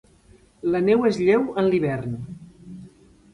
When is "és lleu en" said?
1.09-1.69